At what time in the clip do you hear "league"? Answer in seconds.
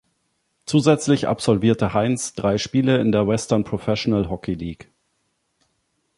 4.55-4.89